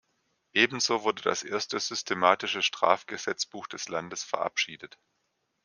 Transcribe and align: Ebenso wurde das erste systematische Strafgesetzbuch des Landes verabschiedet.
Ebenso 0.53 1.03
wurde 1.03 1.21
das 1.21 1.43
erste 1.43 1.79
systematische 1.79 2.63
Strafgesetzbuch 2.63 3.67
des 3.67 3.87
Landes 3.87 4.23
verabschiedet. 4.23 4.97